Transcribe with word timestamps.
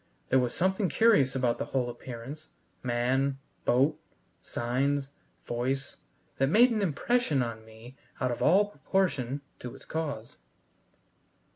There 0.29 0.39
was 0.39 0.55
something 0.55 0.89
curious 0.89 1.35
about 1.35 1.59
the 1.59 1.65
whole 1.65 1.87
appearance 1.87 2.49
man, 2.81 3.37
boat, 3.65 3.99
signs, 4.41 5.11
voice 5.45 5.97
that 6.39 6.49
made 6.49 6.71
an 6.71 6.81
impression 6.81 7.43
on 7.43 7.63
me 7.65 7.95
out 8.19 8.31
of 8.31 8.41
all 8.41 8.65
proportion 8.65 9.41
to 9.59 9.75
its 9.75 9.85
cause. 9.85 10.39